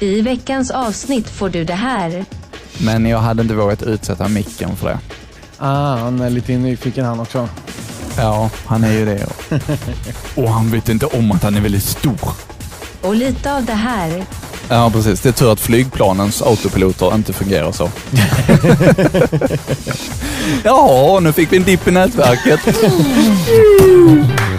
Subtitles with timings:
[0.00, 2.24] I veckans avsnitt får du det här.
[2.78, 4.98] Men jag hade inte vågat utsätta micken för det.
[5.58, 7.48] Ah, han är lite nyfiken han också.
[8.16, 9.26] Ja, han är ju det.
[10.34, 12.32] Och han vet inte om att han är väldigt stor.
[13.02, 14.24] Och lite av det här.
[14.68, 15.20] Ja, precis.
[15.20, 17.90] Det är tur att flygplanens autopiloter inte fungerar så.
[20.64, 22.60] Jaha, nu fick vi en dipp i nätverket.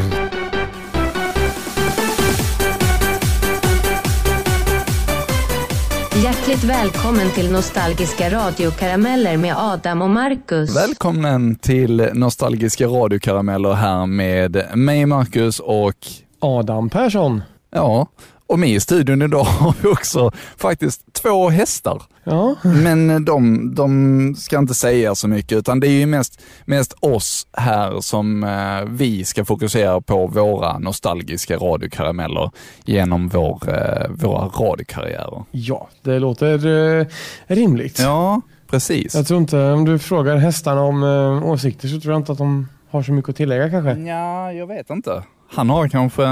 [6.62, 10.76] Hjärtligt välkommen till Nostalgiska radiokarameller med Adam och Marcus.
[10.76, 15.96] Välkommen till Nostalgiska radiokarameller här med mig Marcus och
[16.40, 17.42] Adam Persson.
[17.72, 18.08] ja,
[18.52, 22.02] och med i studion idag har vi också faktiskt två hästar.
[22.24, 26.94] Ja, Men de, de ska inte säga så mycket utan det är ju mest, mest
[27.00, 32.52] oss här som eh, vi ska fokusera på våra nostalgiska radiokarameller
[32.86, 35.44] genom vår, eh, våra radiokarriärer.
[35.52, 36.68] ja det låter
[37.00, 37.06] eh,
[37.48, 38.00] rimligt.
[38.00, 39.16] Ja, precis.
[39.16, 42.38] Jag tror inte, om du frågar hästarna om eh, åsikter så tror jag inte att
[42.38, 44.02] de har så mycket att tillägga kanske.
[44.02, 45.24] Ja, jag vet inte.
[45.54, 46.24] Han har kanske,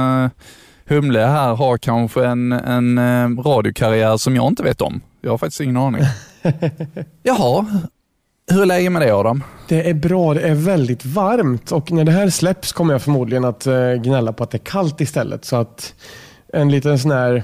[0.89, 5.01] Humle här har kanske en, en eh, radiokarriär som jag inte vet om.
[5.21, 6.01] Jag har faktiskt ingen aning.
[7.23, 7.65] Jaha,
[8.51, 9.43] hur är läget med dig Adam?
[9.67, 13.45] Det är bra, det är väldigt varmt och när det här släpps kommer jag förmodligen
[13.45, 15.45] att eh, gnälla på att det är kallt istället.
[15.45, 15.95] Så att
[16.53, 17.43] en liten sån här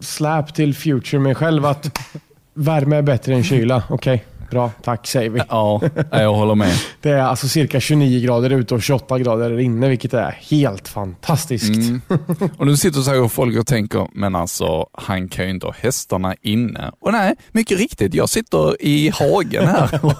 [0.00, 1.98] slap till future mig själv att
[2.54, 3.82] värme är bättre än kyla.
[3.88, 5.40] Okej, bra, tack säger vi.
[5.48, 5.80] Ja,
[6.10, 6.72] jag håller med.
[7.00, 11.74] Det är alltså cirka 29 grader ute och 28 grader inne, vilket är helt fantastiskt.
[11.74, 12.00] Mm.
[12.58, 15.74] Och nu sitter så här folk och tänker, men alltså han kan ju inte ha
[15.78, 16.90] hästarna inne.
[17.00, 20.14] Och nej, mycket riktigt, jag sitter i hagen här och,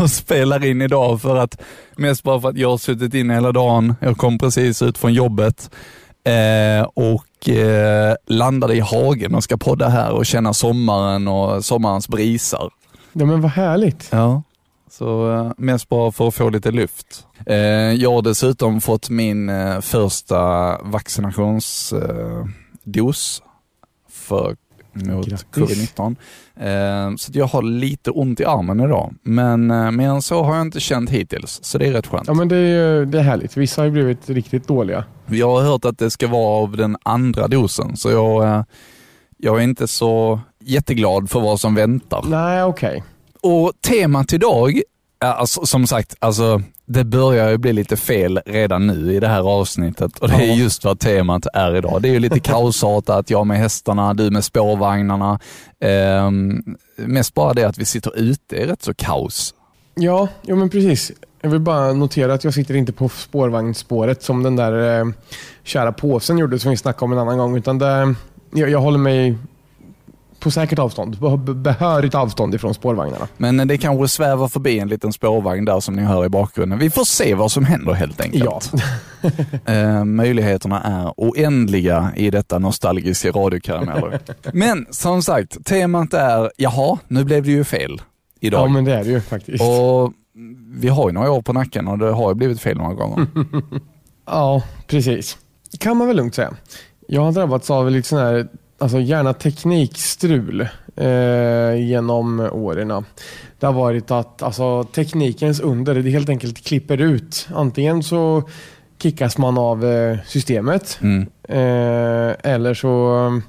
[0.00, 1.60] och spelar in idag för att,
[1.96, 3.94] mest bara för att jag har suttit inne hela dagen.
[4.00, 5.70] Jag kom precis ut från jobbet
[6.24, 12.08] eh, och eh, landade i hagen och ska podda här och känna sommaren och sommarens
[12.08, 12.70] brisar.
[13.12, 14.08] Ja, men vad härligt.
[14.12, 14.42] Ja.
[14.90, 17.26] Så eh, mest bara för att få lite luft.
[17.46, 17.56] Eh,
[17.92, 20.38] jag har dessutom fått min eh, första
[20.82, 23.42] vaccinationsdos
[24.10, 24.56] för
[24.92, 25.46] mot Grattis.
[25.52, 26.16] covid-19.
[26.56, 29.14] Eh, så jag har lite ont i armen idag.
[29.22, 29.66] Men
[29.96, 32.26] mer än så har jag inte känt hittills, så det är rätt skönt.
[32.26, 33.56] Ja, men det är, det är härligt.
[33.56, 35.04] Vissa har ju blivit riktigt dåliga.
[35.26, 38.64] Jag har hört att det ska vara av den andra dosen, så jag,
[39.36, 42.24] jag är inte så jätteglad för vad som väntar.
[42.28, 43.04] Nej, okej.
[43.40, 44.80] Och temat idag,
[45.18, 49.50] alltså, som sagt, alltså, det börjar ju bli lite fel redan nu i det här
[49.50, 52.02] avsnittet och det är just vad temat är idag.
[52.02, 55.38] Det är ju lite kaosartat, jag med hästarna, du med spårvagnarna.
[55.80, 56.62] Ehm,
[56.96, 59.54] mest bara det att vi sitter ute är rätt så kaos.
[59.94, 61.12] Ja, jo, men precis.
[61.40, 65.06] Jag vill bara notera att jag sitter inte på spårvagnsspåret som den där eh,
[65.62, 67.56] kära påsen gjorde som vi snackade om en annan gång.
[67.56, 68.14] Utan det,
[68.50, 69.36] jag, jag håller mig
[70.40, 73.28] på säkert avstånd, be- behörigt avstånd ifrån spårvagnarna.
[73.36, 76.78] Men det kanske svävar förbi en liten spårvagn där som ni hör i bakgrunden.
[76.78, 78.44] Vi får se vad som händer helt enkelt.
[78.44, 78.60] Ja.
[79.64, 84.20] Eh, möjligheterna är oändliga i detta nostalgiska radiokarameller.
[84.52, 88.02] Men som sagt, temat är, jaha, nu blev det ju fel
[88.40, 88.60] idag.
[88.68, 89.64] ja, men det är det ju faktiskt.
[89.64, 90.12] Och
[90.74, 93.26] vi har ju några år på nacken och det har ju blivit fel några gånger.
[94.26, 95.38] Ja, precis.
[95.78, 96.50] kan man väl lugnt säga.
[97.08, 98.48] Jag har drabbats av lite sån här,
[98.78, 103.04] alltså gärna teknikstrul eh, genom åren.
[103.58, 107.48] Det har varit att alltså, teknikens under, det helt enkelt klipper ut.
[107.54, 108.42] Antingen så
[109.02, 111.26] kickas man av eh, systemet Mm.
[111.48, 113.40] eh, eller så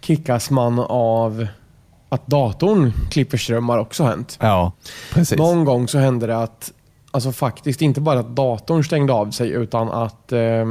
[0.00, 1.46] kickas man av
[2.08, 4.38] att datorn klipper ström har också hänt.
[4.40, 4.72] Ja,
[5.12, 5.38] precis.
[5.38, 6.72] Någon gång så hände det att,
[7.10, 10.66] alltså faktiskt inte bara att datorn stängde av sig utan att eh,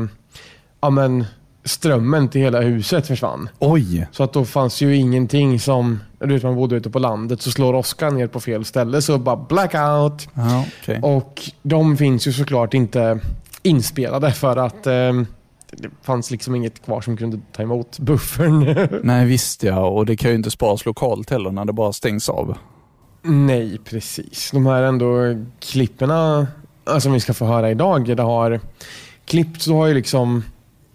[0.81, 1.25] ja, men,
[1.69, 3.49] strömmen till hela huset försvann.
[3.59, 7.41] Oj, Så att då fanns ju ingenting som, du vet man bodde ute på landet
[7.41, 10.27] så slår åskan ner på fel ställe så bara blackout.
[10.33, 10.99] ja, okej.
[11.03, 13.19] Och de finns ju såklart inte
[13.63, 15.13] inspelade för att eh,
[15.71, 18.87] det fanns liksom inget kvar som kunde ta emot buffern.
[19.03, 22.29] Nej visst ja, och det kan ju inte sparas lokalt heller när det bara stängs
[22.29, 22.57] av.
[23.21, 24.51] Nej, precis.
[24.51, 25.15] De här ändå
[25.59, 26.47] klipperna
[26.85, 28.59] alltså, som vi ska få höra idag, det har
[29.25, 30.43] klippts så har ju liksom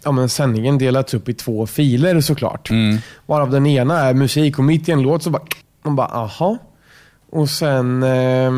[0.05, 2.71] ja, men sändningen delats upp i två filer såklart.
[2.71, 2.99] Mm.
[3.27, 5.43] Varav den ena är musik och mitt i en låt så bara,
[5.83, 6.59] man bara aha.
[7.31, 8.53] Och sen eh,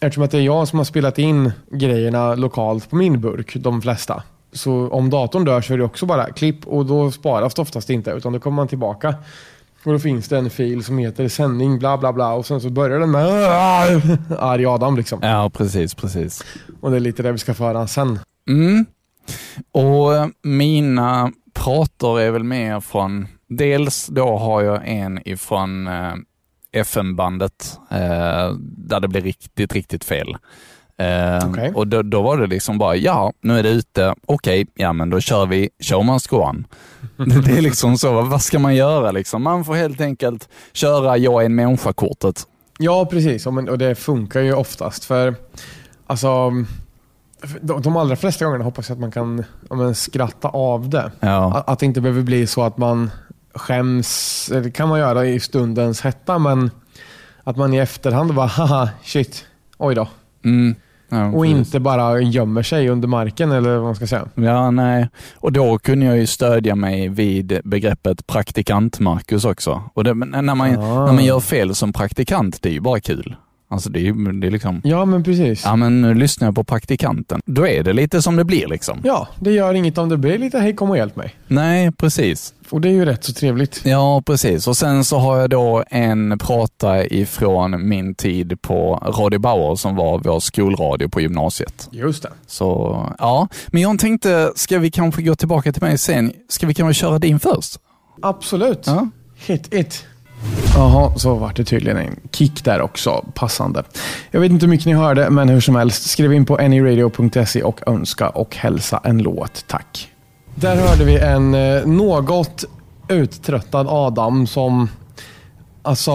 [0.00, 3.82] eftersom att det är jag som har spelat in grejerna lokalt på min burk, de
[3.82, 4.22] flesta.
[4.52, 7.90] Så om datorn dör så är det också bara klipp och då sparas det oftast
[7.90, 9.14] inte utan då kommer man tillbaka.
[9.84, 12.70] Och då finns det en fil som heter sändning bla bla bla och sen så
[12.70, 13.24] börjar den med
[14.38, 15.18] arg Adam liksom.
[15.22, 16.44] Ja, precis, precis.
[16.80, 18.18] Och det är lite det vi ska föra sen.
[18.48, 18.86] Mm.
[19.72, 26.14] Och mina prator är väl mer från, dels då har jag en ifrån eh,
[26.72, 30.36] FM-bandet eh, där det blir riktigt, riktigt fel.
[31.00, 31.72] Eh, Okej.
[31.74, 35.10] Och då, då var det liksom bara, ja, nu är det ute, okej, ja men
[35.10, 36.66] då kör vi show must go on.
[37.44, 39.42] det är liksom så, vad ska man göra liksom?
[39.42, 42.46] Man får helt enkelt köra jag är en människa-kortet.
[42.78, 43.46] Ja, precis.
[43.46, 45.04] Och det funkar ju oftast.
[45.04, 45.34] För
[46.06, 46.52] alltså,
[47.60, 51.12] de, de allra flesta gångerna hoppas jag att man kan ja, men, skratta av det.
[51.20, 53.10] Ja, Att, att det inte behöver bli så att man
[53.54, 54.46] skäms.
[54.52, 56.70] Det kan man göra i stundens hetta, men
[57.44, 59.44] att man i efterhand bara haha, shit,
[59.78, 60.08] oj då.
[60.44, 60.74] mm.
[61.08, 64.28] ja Och inte bara gömmer sig under marken eller vad man ska säga.
[64.34, 65.08] Ja, nej.
[65.36, 69.82] Och då kunde jag ju stödja mig vid begreppet praktikant Marcus också.
[69.94, 71.06] Och det, när, man, Ah.
[71.06, 73.36] när man gör fel som praktikant, det är ju bara kul.
[73.72, 75.64] Alltså det är det är liksom, Ja, men precis.
[75.64, 77.40] ja men nu lyssnar jag på praktikanten.
[77.46, 79.00] Då är det lite som det blir liksom.
[79.04, 81.34] Ja, det gör inget om det blir lite hej kom och hjälp mig.
[81.46, 82.54] Nej, precis.
[82.70, 83.80] Och det är ju rätt så trevligt.
[83.84, 84.66] Ja, precis.
[84.68, 89.96] Och sen så har jag då en prata ifrån min tid på Radio Bauer som
[89.96, 91.88] var vår skolradio på gymnasiet.
[91.92, 92.30] Just det.
[92.46, 96.32] Så ja, men jag tänkte, ska vi kanske gå tillbaka till mig sen?
[96.48, 97.78] Ska vi kanske köra din först?
[98.22, 98.82] Absolut.
[98.86, 99.08] Ja.
[99.46, 100.06] Hit it.
[100.74, 103.24] Jaha, så var det tydligen en kick där också.
[103.34, 103.82] Passande.
[104.30, 106.10] Jag vet inte hur mycket ni hörde, men hur som helst.
[106.10, 110.08] Skriv in på anyradio.se och önska och hälsa en låt, tack.
[110.54, 112.64] Där hörde vi en eh, något
[113.08, 114.88] uttröttad Adam som...
[115.82, 116.12] Alltså...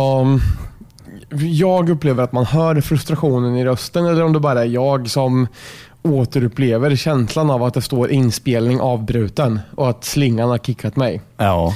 [1.39, 5.47] Jag upplever att man hör frustrationen i rösten eller om det bara är jag som
[6.01, 11.21] återupplever känslan av att det står inspelning avbruten och att slingan har kickat mig.
[11.37, 11.75] Ja.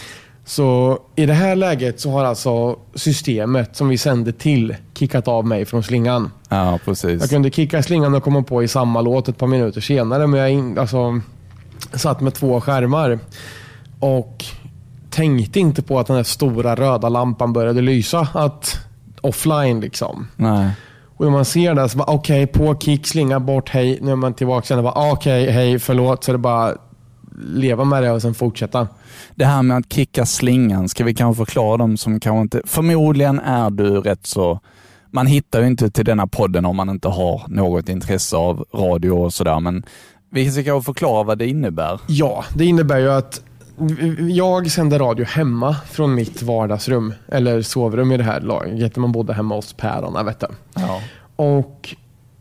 [0.49, 5.45] Så i det här läget så har alltså systemet som vi sände till kickat av
[5.45, 6.31] mig från slingan.
[6.49, 7.21] Ja, precis.
[7.21, 10.39] Jag kunde kicka slingan och komma på i samma låt ett par minuter senare, men
[10.39, 11.21] jag in, alltså,
[11.93, 13.19] satt med två skärmar
[13.99, 14.45] och
[15.09, 18.27] tänkte inte på att den här stora röda lampan började lysa.
[18.33, 18.79] Att
[19.21, 20.27] offline liksom.
[20.35, 20.71] Nej.
[21.17, 23.99] Och när man ser det så bara okej, på kick, slinga bort, hej.
[24.01, 26.23] Nu är man tillbaka och bara okej, hej, förlåt.
[26.23, 26.75] Så det bara
[27.39, 28.87] leva med det och sen fortsätta.
[29.35, 32.61] Det här med att kicka slingan, ska vi kanske förklara dem som kanske inte...
[32.65, 34.59] Förmodligen är du rätt så...
[35.11, 39.11] Man hittar ju inte till denna podden om man inte har något intresse av radio
[39.11, 39.83] och sådär, men
[40.31, 41.99] vi ska kanske förklara vad det innebär.
[42.07, 43.41] Ja, det innebär ju att
[44.29, 47.13] jag sänder radio hemma från mitt vardagsrum.
[47.27, 48.95] Eller sovrum i det här laget.
[48.95, 50.23] Man bodde hemma hos pärorna.
[50.23, 50.47] Vet du.
[50.75, 51.01] Ja.
[51.35, 51.95] Och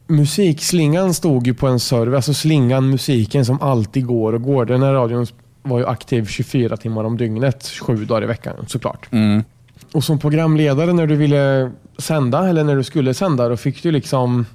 [0.09, 2.17] musikslingan stod ju på en server.
[2.17, 4.65] Alltså slingan, musiken som alltid går och går.
[4.65, 5.27] Den här radion
[5.63, 9.13] var ju aktiv 24 timmar om dygnet, sju dagar i veckan såklart.
[9.13, 9.45] Mm.
[9.93, 13.91] Och som programledare när du ville sända, eller när du skulle sända, då fick du
[13.91, 14.47] liksom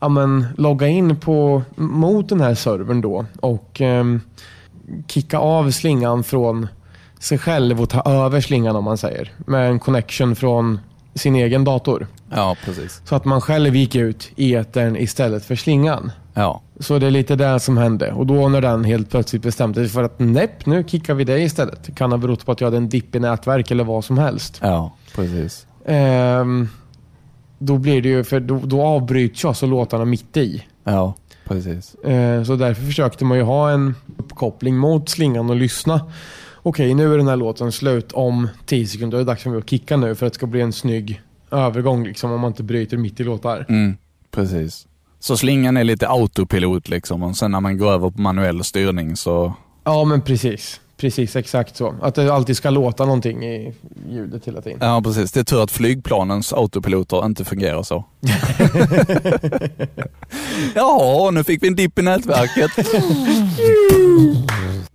[0.00, 4.20] ja, men, logga in på, mot den här servern då och ehm,
[5.06, 6.68] kicka av slingan från
[7.18, 9.32] sig själv och ta över slingan om man säger.
[9.46, 10.80] Med en connection från
[11.14, 12.06] sin egen dator.
[12.30, 13.02] ja, precis.
[13.04, 16.12] Så att man själv gick ut i etern istället för slingan.
[16.34, 16.62] Ja.
[16.80, 18.12] Så det är lite det som hände.
[18.12, 21.42] Och då när den helt plötsligt bestämde sig för att näpp, nu kickar vi dig
[21.42, 21.84] istället.
[21.84, 24.18] Det kan ha berott på att jag hade en dipp i nätverk eller vad som
[24.18, 24.58] helst.
[24.62, 25.66] Ja, precis.
[25.86, 26.68] Ehm,
[27.58, 30.64] då blir det ju, för då, då avbryts ju alltså låtarna mitt i.
[30.84, 31.14] Ja,
[31.44, 31.96] precis.
[32.04, 36.00] Ehm, så därför försökte man ju ha en uppkoppling mot slingan och lyssna.
[36.62, 39.18] Okej, nu är den här låten slut om 10 sekunder.
[39.18, 41.22] Det är dags för mig att kicka nu för att det ska bli en snygg
[41.50, 43.66] övergång liksom, om man inte bryter mitt i låtar.
[43.68, 43.96] Mm,
[44.30, 44.86] precis.
[45.18, 49.16] Så slingan är lite autopilot liksom och sen när man går över på manuell styrning
[49.16, 49.54] så...
[49.84, 50.80] Ja, men precis.
[51.00, 51.94] Precis, exakt så.
[52.02, 53.74] Att det alltid ska låta någonting i
[54.10, 54.78] ljudet hela tiden.
[54.82, 55.32] Ja, precis.
[55.32, 58.04] Det är tur att flygplanens autopiloter inte fungerar så.
[60.74, 62.70] ja, nu fick vi en dipp i nätverket.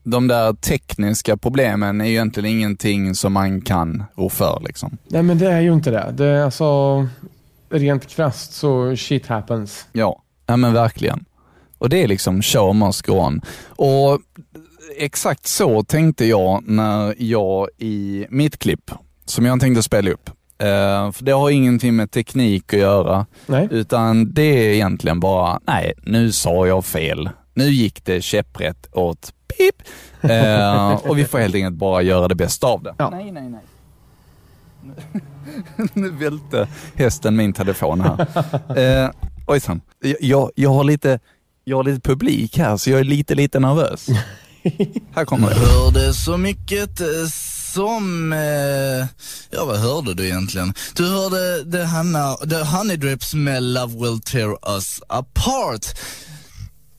[0.03, 4.61] De där tekniska problemen är ju egentligen ingenting som man kan rå för.
[4.65, 4.97] Liksom.
[5.07, 6.13] Nej, men det är ju inte det.
[6.17, 7.07] Det är alltså
[7.69, 9.87] rent krasst så shit happens.
[9.91, 11.25] Ja, ja men verkligen.
[11.77, 13.41] Och det är liksom show must go on.
[13.67, 14.21] Och
[14.97, 18.91] exakt så tänkte jag när jag i mitt klipp,
[19.25, 23.67] som jag tänkte spela upp, eh, för det har ingenting med teknik att göra, Nej.
[23.71, 27.29] utan det är egentligen bara, nej, nu sa jag fel.
[27.53, 29.75] Nu gick det käpprätt åt pip.
[30.31, 32.95] Eh, och vi får helt enkelt bara göra det bästa av det.
[32.97, 33.09] Ja.
[33.09, 33.61] Nej, nej, nej.
[35.93, 38.27] nu välte hästen min telefon här.
[38.77, 39.09] Eh,
[39.47, 41.19] ojsan, jag, jag, jag, har lite,
[41.63, 44.07] jag har lite publik här så jag är lite, lite nervös.
[45.15, 45.55] Här kommer det.
[45.55, 47.07] hörde så mycket eh,
[47.73, 48.33] som...
[48.33, 49.07] Eh,
[49.49, 50.73] ja, vad hörde du egentligen?
[50.95, 55.85] Du hörde The, Hanna, the Honey Drips med Love Will Tear Us Apart.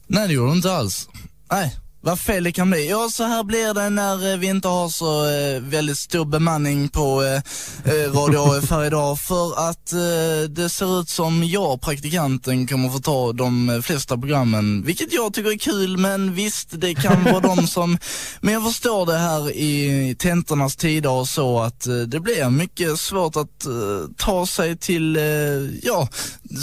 [0.07, 1.09] Nej, det gjorde du inte alls.
[1.51, 2.89] Nej, vad fel det kan bli.
[2.89, 6.89] Ja, så här blir det när eh, vi inte har så eh, väldigt stor bemanning
[6.89, 9.19] på eh, eh Radio AF här idag.
[9.19, 9.93] För att
[10.49, 14.83] det ser ut som jag, praktikanten, kommer få ta de flesta programmen.
[14.85, 17.97] Vilket jag tycker är kul, men visst, det kan vara de som...
[18.41, 23.35] Men jag förstår det här i tentornas tider och så att det blir mycket svårt
[23.35, 23.67] att
[24.17, 25.19] ta sig till,
[25.83, 26.09] ja,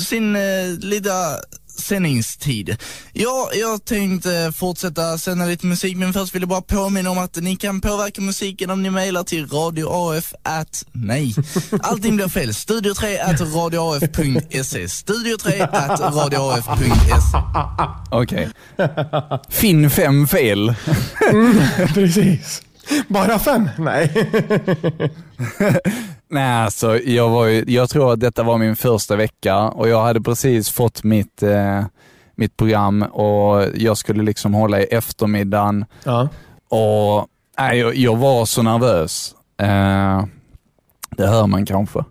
[0.08, 0.36] sin
[0.80, 1.38] lilla
[1.80, 2.76] sändningstid.
[3.12, 7.36] Ja, jag tänkte fortsätta sända lite musik, men först vill jag bara påminna om att
[7.36, 11.34] ni kan påverka musiken om ni mejlar till radioaf at, nej,
[11.80, 12.54] allting blir fel.
[12.54, 14.88] Studio 3 at radioaf.se.
[14.88, 17.38] Studio 3 at radioaf.se.
[18.10, 18.48] Okej.
[18.76, 19.38] Okay.
[19.48, 20.74] Finn fem fel.
[21.32, 21.62] mm,
[21.94, 22.62] precis.
[23.08, 23.70] Bara fem?
[23.78, 24.30] Nej.
[26.34, 30.02] Nej, alltså jag, var ju, jag tror att detta var min första vecka och jag
[30.02, 31.84] hade precis fått mitt, eh,
[32.34, 35.84] mitt program och jag skulle liksom hålla i eftermiddagen.
[36.04, 36.28] Ja.
[36.68, 37.26] Och
[37.58, 39.34] nej, jag, jag var så nervös.
[39.60, 40.24] Eh,
[41.10, 42.04] det hör man kanske.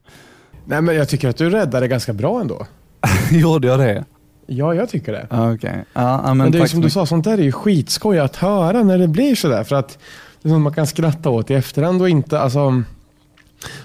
[0.65, 2.67] Nej, men jag tycker att du räddade ganska bra ändå.
[3.31, 4.05] Gjorde jag det?
[4.47, 5.51] Ja, jag tycker det.
[5.53, 5.77] Okay.
[5.93, 8.83] Ja, men, men det är som du sa, sånt där är ju skitskoj att höra
[8.83, 9.63] när det blir sådär.
[9.63, 9.97] För att
[10.41, 12.83] det är sånt man kan skratta åt i efterhand och inte, alltså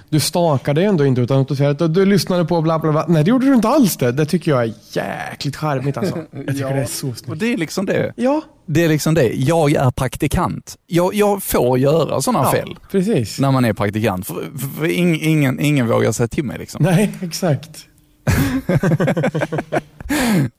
[0.09, 3.05] du stakade ändå inte utan att du säger att du lyssnade på bla bla bla.
[3.09, 4.13] Nej, det gjorde du inte alls det.
[4.13, 6.19] Det tycker jag är jäkligt charmigt alltså.
[6.31, 7.29] Jag tycker ja, det är så snyggt.
[7.29, 8.13] Och det är liksom det.
[8.17, 8.43] Ja.
[8.67, 9.33] Det är liksom det.
[9.33, 10.77] Jag är praktikant.
[10.87, 12.79] Jag, jag får göra sådana ja, fel.
[12.91, 13.41] Precis.
[13.41, 14.27] När man är praktikant.
[14.27, 16.85] För, för, för ing, ingen, ingen vågar säga till mig liksom.
[16.85, 17.89] Nej, exakt.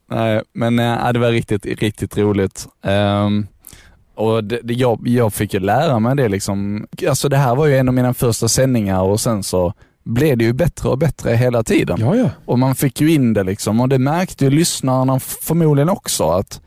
[0.09, 2.67] Nej, men äh, det var riktigt, riktigt roligt.
[2.81, 3.47] Um,
[4.19, 6.88] och det, det, jag, jag fick ju lära mig det liksom.
[7.09, 9.73] Alltså det här var ju en av mina första sändningar och sen så
[10.03, 11.97] blev det ju bättre och bättre hela tiden.
[11.99, 12.29] Ja, ja.
[12.45, 16.61] Och man fick ju in det liksom och det märkte ju lyssnarna förmodligen också att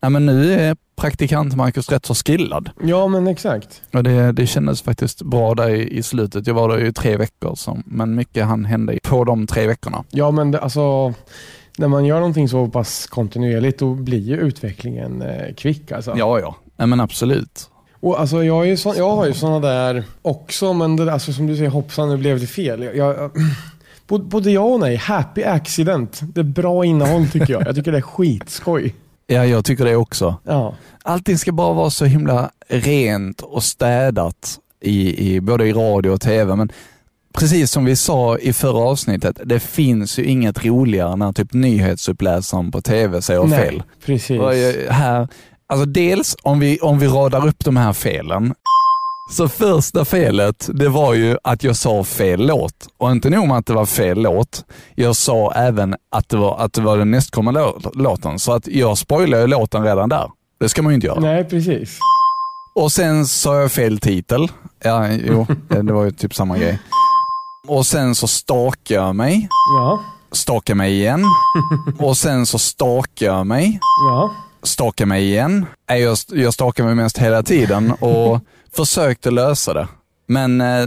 [0.00, 2.70] ja, men nu är praktikant Marcus rätt så skillad.
[2.82, 3.82] Ja men exakt.
[3.92, 6.46] Och det, det kändes faktiskt bra där i, i slutet.
[6.46, 10.04] Jag var där i tre veckor, så, men mycket hann hända på de tre veckorna.
[10.10, 11.14] Ja men det, alltså
[11.78, 15.92] när man gör någonting så pass kontinuerligt då blir ju utvecklingen eh, kvick.
[15.92, 16.14] Alltså.
[16.16, 16.56] Ja, ja.
[16.78, 17.70] Nej, men absolut.
[18.00, 21.46] Och alltså, jag, är så, jag har ju sådana där också, men det, alltså, som
[21.46, 22.82] du säger, hoppsan nu blev det fel.
[22.82, 23.30] Jag, jag,
[24.28, 24.96] både ja och nej.
[24.96, 26.20] Happy accident.
[26.22, 27.66] Det är bra innehåll tycker jag.
[27.66, 28.94] Jag tycker det är skitskoj.
[29.26, 30.36] Ja, jag tycker det också.
[30.44, 30.74] Ja.
[31.02, 36.20] Allting ska bara vara så himla rent och städat i, i både i radio och
[36.20, 36.56] tv.
[36.56, 36.72] Men
[37.32, 42.70] precis som vi sa i förra avsnittet, det finns ju inget roligare när typ nyhetsuppläsaren
[42.70, 43.82] på tv säger Nej, fel.
[44.06, 44.40] Precis.
[44.40, 44.52] Och
[44.94, 45.28] här,
[45.68, 48.54] alltså dels om vi, om vi radar upp de här felen.
[49.30, 52.88] Så första felet, det var ju att jag sa fel låt.
[52.98, 56.58] Och inte nog med att det var fel låt, jag sa även att det var,
[56.58, 58.38] att det var den nästkommande låten.
[58.38, 60.30] Så att jag spoilade låten redan där.
[60.60, 61.20] Det ska man ju inte göra.
[61.20, 61.98] Nej, precis.
[62.74, 64.48] Och sen sa jag fel titel.
[64.84, 66.78] Ja, jo, det var ju typ samma grej.
[67.66, 69.48] Och sen så stakade jag mig.
[69.78, 70.00] Ja.
[70.32, 71.24] Stakade mig igen.
[71.98, 73.80] Och sen så stakade jag mig.
[74.10, 74.30] Ja.
[74.62, 75.66] Stakade mig igen.
[75.86, 78.40] Jag, jag stakade mig mest hela tiden och
[78.76, 79.88] försökte lösa det.
[80.26, 80.60] Men...
[80.60, 80.66] Eh,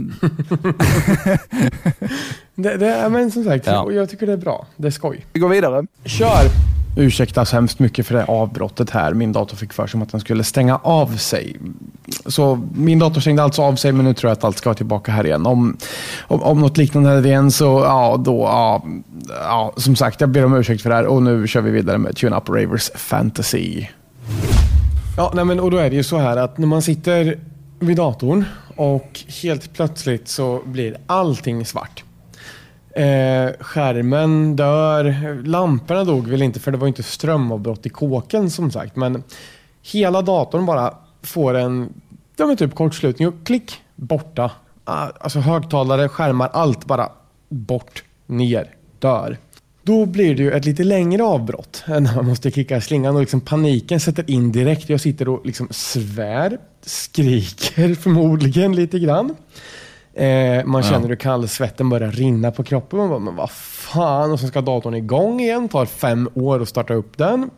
[2.54, 3.92] det, det, men som sagt, ja.
[3.92, 4.66] jag tycker det är bra.
[4.76, 5.26] Det är skoj.
[5.32, 5.86] Vi går vidare.
[6.04, 6.72] Kör!
[6.96, 9.14] Ursäktas hemskt mycket för det avbrottet här.
[9.14, 11.56] Min dator fick för sig att den skulle stänga av sig.
[12.26, 14.76] Så min dator stängde alltså av sig, men nu tror jag att allt ska vara
[14.76, 15.46] tillbaka här igen.
[15.46, 15.76] Om,
[16.20, 18.84] om, om något liknande händer igen så, ja, då, ja,
[19.28, 21.98] ja, som sagt, jag ber om ursäkt för det här och nu kör vi vidare
[21.98, 23.86] med Tune Up Ravers Fantasy.
[25.16, 27.38] Ja, nej men, och då är det ju så här att när man sitter
[27.80, 28.44] vid datorn
[28.76, 32.04] och helt plötsligt så blir allting svart.
[32.94, 35.42] Eh, skärmen dör.
[35.44, 38.96] Lamporna dog väl inte för det var inte strömavbrott i kåken som sagt.
[38.96, 39.22] Men
[39.82, 41.92] hela datorn bara får en
[42.36, 44.50] ja, men typ kortslutning och klick borta.
[44.84, 47.08] Ah, alltså högtalare, skärmar, allt bara
[47.48, 49.38] bort, ner, dör.
[49.82, 53.40] Då blir det ju ett lite längre avbrott när man måste kicka slingan och liksom
[53.40, 54.88] paniken sätter in direkt.
[54.88, 59.34] Jag sitter och liksom svär, skriker förmodligen lite grann.
[60.14, 62.98] Eh, man känner hur kallsvetten börjar rinna på kroppen.
[62.98, 64.32] Man bara, men vad fan?
[64.32, 65.68] Och så ska datorn igång igen.
[65.68, 67.50] Tar fem år att starta upp den.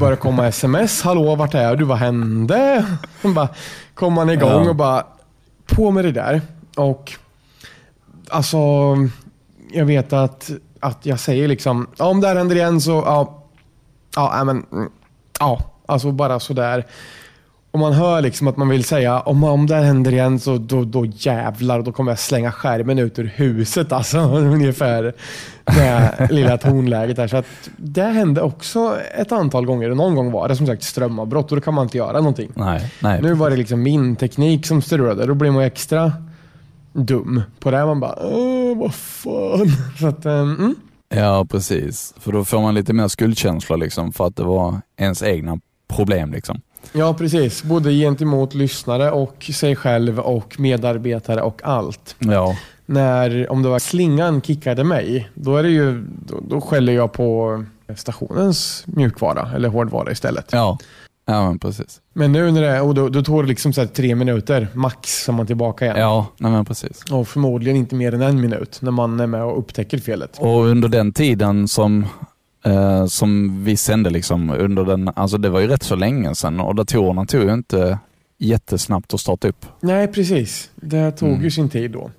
[0.00, 1.02] Börjar komma sms.
[1.02, 1.84] Hallå, vart är du?
[1.84, 2.86] Vad hände?
[3.22, 3.48] Man bara,
[3.94, 4.70] kommer man igång ja.
[4.70, 5.06] och bara
[5.66, 6.40] på med det där.
[6.76, 7.12] Och
[8.28, 8.58] alltså,
[9.72, 13.44] jag vet att, att jag säger liksom, om det här händer igen så, ja,
[14.16, 14.66] ja, men,
[15.40, 16.86] ja, alltså bara sådär.
[17.70, 20.58] Och man hör liksom att man vill säga om, om det här händer igen så
[20.58, 23.92] då, då jävlar, då kommer jag slänga skärmen ut ur huset.
[23.92, 25.14] Alltså, ungefär
[25.64, 27.28] det lilla tonläget där.
[27.28, 27.46] Så att
[27.76, 29.88] det hände också ett antal gånger.
[29.88, 32.50] Någon gång var det som sagt strömavbrott och då kan man inte göra någonting.
[32.54, 33.22] Nej, nej.
[33.22, 35.26] Nu var det liksom min teknik som strulade.
[35.26, 36.12] Då blir man extra
[36.92, 37.86] dum på det.
[37.86, 39.72] Man bara, Åh, vad fan.
[40.00, 40.74] Så att, ehm, mm.
[41.08, 42.14] Ja, precis.
[42.20, 45.58] För då får man lite mer skuldkänsla liksom för att det var ens egna
[45.88, 46.32] problem.
[46.32, 46.60] liksom.
[46.92, 47.62] Ja, precis.
[47.62, 52.16] Både gentemot lyssnare och sig själv och medarbetare och allt.
[52.18, 56.92] Ja, När, om det var slingan kickade mig, då, är det ju, då, då skäller
[56.92, 57.64] jag på
[57.96, 60.48] stationens mjukvara eller hårdvara istället.
[60.52, 60.78] ja.
[61.30, 62.00] Ja, men precis.
[62.12, 65.34] Men nu när det, och då, då tog det liksom så tre minuter max som
[65.34, 65.96] man tillbaka igen.
[65.98, 67.04] Ja, nej, men precis.
[67.10, 70.36] Och förmodligen inte mer än en minut när man är med och upptäcker felet.
[70.38, 72.06] Och under den tiden som,
[72.64, 76.60] eh, som vi sände, liksom, under den, alltså det var ju rätt så länge sedan
[76.60, 77.98] och datorerna tog ju inte
[78.38, 79.66] jättesnabbt att starta upp.
[79.80, 80.70] Nej, precis.
[80.74, 81.42] Det tog Mm.
[81.42, 82.10] ju sin tid då.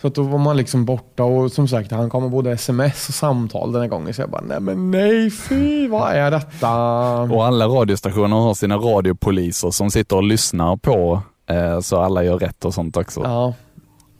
[0.00, 3.08] Så att då var man liksom borta och som sagt, han kom med både sms
[3.08, 4.14] och samtal den här gången.
[4.14, 6.72] Så jag bara, nej men nej fy, vad är detta?
[7.20, 12.38] Och alla radiostationer har sina radiopoliser som sitter och lyssnar på eh, så alla gör
[12.38, 13.20] rätt och sånt också.
[13.24, 13.54] Ja.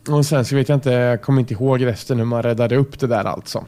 [0.09, 2.99] Och sen så vet jag inte, jag kommer inte ihåg resten hur man räddade upp
[2.99, 3.65] det där alltså.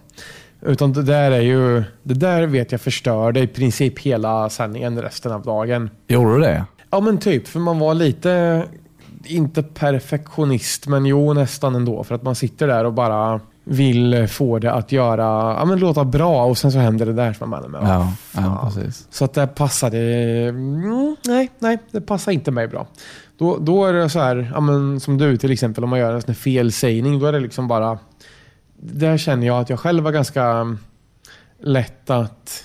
[0.62, 5.32] Utan det där är ju, det där vet jag förstörde i princip hela sändningen resten
[5.32, 5.90] av dagen.
[6.08, 6.66] Gjorde du det?
[6.90, 8.64] Ja men typ, för man var lite,
[9.24, 12.04] inte perfektionist, men jo nästan ändå.
[12.04, 16.06] För att man sitter där och bara vill få det att göra, ja men låta
[16.06, 19.08] bra och sen så händer det där som man bara, men, Ja, ja precis.
[19.12, 19.98] Så att det passade,
[20.50, 22.88] mm, nej, nej, det passar inte mig bra.
[23.38, 26.14] Då, då är det så här, ja, men som du till exempel, om man gör
[26.14, 28.00] en sån felsägning, då är det liksom bara,
[28.80, 30.78] där känner jag att jag själv var ganska
[31.60, 32.64] lätt att,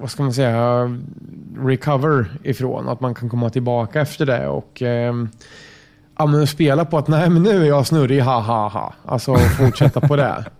[0.00, 0.96] vad ska man säga,
[1.58, 2.88] recover ifrån.
[2.88, 5.28] Att man kan komma tillbaka efter det och ehm,
[6.18, 8.94] ja, spela på att nej men nu är jag snurrig, ha ha ha.
[9.04, 10.44] Alltså fortsätta på det.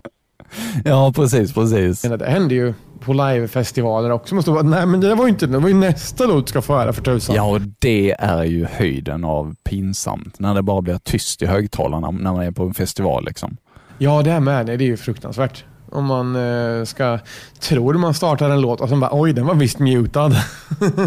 [0.85, 2.03] Ja, precis, precis.
[2.03, 4.35] Det hände ju på livefestivaler också.
[4.35, 6.51] Man stod bara, nej men det var ju inte, det var ju nästa låt du
[6.51, 7.37] ska få höra för tusan.
[7.37, 10.39] Ja, och det är ju höjden av pinsamt.
[10.39, 13.25] När det bara blir tyst i högtalarna när man är på en festival.
[13.25, 13.57] Liksom.
[13.99, 14.67] Ja, det är med.
[14.67, 15.65] Nej, det är ju fruktansvärt.
[15.91, 17.19] Om man eh, ska,
[17.61, 20.33] tror man startar en låt och sen bara oj, den var visst mutad.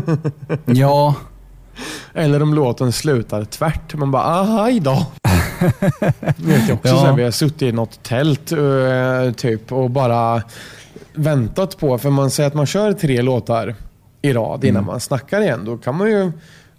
[0.65, 1.15] Ja,
[2.13, 3.93] Eller om låten slutar tvärt.
[3.95, 5.05] Man bara aj då.
[6.37, 6.97] vet jag också Ja.
[6.99, 10.41] så här, vi har suttit i något tält eh, typ och bara
[11.13, 13.75] väntat på, för man säger att man kör tre låtar
[14.21, 15.65] i rad innan man snackar igen.
[15.65, 16.31] Då kan man ju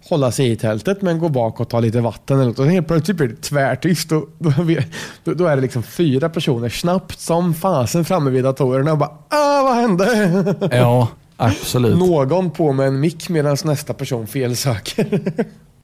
[0.09, 2.59] hålla sig i tältet men gå bak och ta lite vatten eller något.
[2.59, 4.11] Och helt plötsligt blir det tvärtyst.
[4.11, 4.29] Och
[5.23, 9.11] då, då är det liksom fyra personer snabbt som fasen framme vid datorerna och bara
[9.29, 10.55] ah, vad hände?
[10.71, 11.97] ja absolut.
[11.97, 15.21] Någon på med en mick medan nästa person felsöker.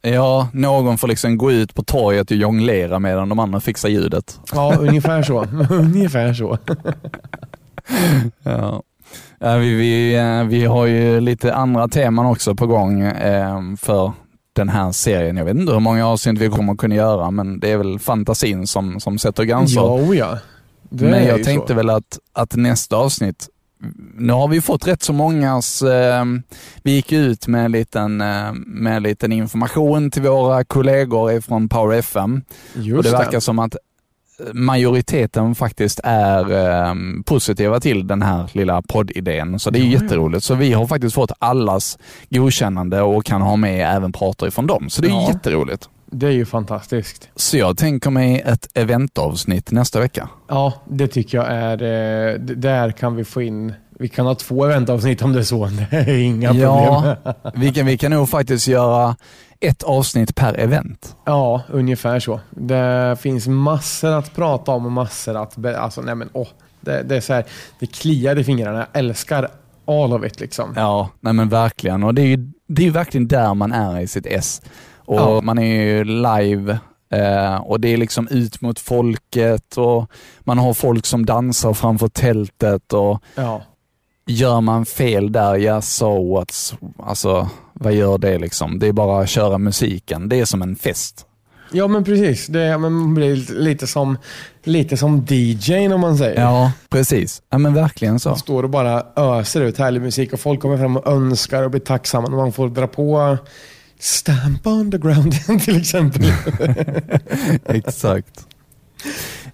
[0.02, 4.40] Ja, någon får liksom gå ut på torget och jonglera medan de andra fixar ljudet.
[4.54, 5.46] ja, ungefär så.
[5.70, 6.58] ungefär så.
[8.44, 8.84] Ja.
[9.40, 14.12] Ja, vi, vi, eh, vi har ju lite andra teman också på gång eh, för
[14.54, 15.38] den här serien.
[15.38, 18.68] Jag vet inte hur många avsnitt vi kommer kunna göra, men det är väl fantasin
[18.68, 19.82] som, som sätter gränser.
[19.82, 20.38] Ja, oh ja.
[20.90, 21.74] Det men jag tänkte så.
[21.74, 23.50] väl att, att nästa avsnitt,
[24.18, 26.26] nu har vi fått rätt så mångas, eh,
[26.84, 31.70] vi gick ut med en, liten, eh, med en liten information till våra kollegor från
[31.70, 32.42] Power FM
[32.74, 33.18] Just och det det.
[33.18, 33.76] verkar som att
[34.54, 36.52] majoriteten faktiskt är
[36.88, 36.94] eh,
[37.26, 39.60] positiva till den här lilla poddidén.
[39.60, 40.02] Så det är ja.
[40.02, 40.44] jätteroligt.
[40.44, 41.98] Så vi har faktiskt fått allas
[42.30, 44.90] godkännande och kan ha med även pratar ifrån dem.
[44.90, 45.28] Så det är Ja.
[45.34, 45.90] jätteroligt.
[46.12, 47.30] Det är ju fantastiskt.
[47.36, 50.30] Så jag tänker mig ett eventavsnitt nästa vecka.
[50.48, 51.82] Ja, det tycker jag är...
[52.34, 53.74] eh, Där kan vi få in...
[54.00, 55.66] Vi kan ha två eventavsnitt om det är så.
[55.90, 57.36] Det är inga Ja, problem.
[57.62, 59.16] vi kan, vi kan nog faktiskt göra
[59.60, 61.16] ett avsnitt per event.
[61.26, 62.40] Ja, ungefär så.
[62.50, 65.66] Det finns massor att prata om och massor att...
[65.66, 66.48] Alltså, nej men åh.
[66.82, 67.46] Det, det är så här,
[67.80, 68.78] det kliar i fingrarna.
[68.78, 69.48] Jag älskar
[69.86, 70.74] all of it liksom.
[70.76, 72.04] Ja, nej men verkligen.
[72.04, 74.62] Och det är ju det är verkligen där man är i sitt S.
[74.96, 75.42] Och Ja.
[75.42, 76.80] man är ju live
[77.14, 82.08] eh, och det är liksom ut mot folket och man har folk som dansar framför
[82.08, 83.62] tältet och Ja.
[84.30, 88.80] Gör man fel där, ja so what's, alltså vad gör det liksom?
[88.80, 90.30] Det är bara att köra musiken.
[90.30, 91.26] Det är som en fest.
[91.72, 92.48] Ja men precis.
[92.48, 94.18] Det men blir lite som,
[94.64, 96.42] lite som DJ om man säger.
[96.42, 97.42] Ja, precis.
[97.50, 98.30] Ja men verkligen så.
[98.30, 101.72] Man står och bara öser ut härlig musik och folk kommer fram och önskar och
[101.72, 103.38] blir tacksamma när man får dra på
[104.00, 105.34] Stamp on the ground
[105.66, 106.34] till exempel.
[107.66, 108.48] Exakt.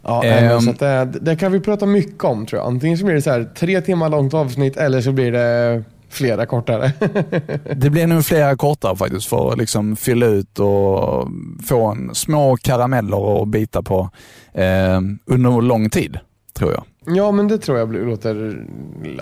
[0.08, 2.68] Ja, men så det, det kan vi prata mycket om tror jag.
[2.68, 6.46] Antingen så blir det så här tre timmar långt avsnitt eller så blir det flera
[6.46, 6.92] kortare.
[7.76, 11.28] Det blir nog flera kortare faktiskt för att liksom fylla ut och
[11.68, 14.10] få en små karameller att bita på
[14.54, 16.20] eh, under lång tid,
[16.54, 16.84] tror jag.
[17.18, 18.66] ja, men det tror jag låter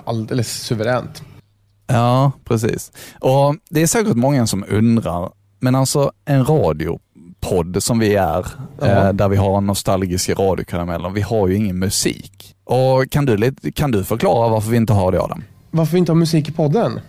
[0.05, 1.23] alldeles suveränt.
[1.87, 2.91] Ja, precis.
[3.19, 6.45] Och Det är säkert många som undrar, men alltså en
[7.43, 8.45] radiopodd som vi är,
[8.79, 8.86] Ja.
[8.88, 12.56] eh, där vi har nostalgiska radiokarameller, vi har ju ingen musik.
[12.65, 15.43] Och kan du, kan du förklara varför vi inte har det Adam?
[15.71, 16.99] Varför vi inte har musik i podden?